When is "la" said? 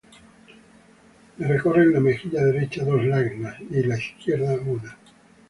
1.93-1.99, 3.83-3.99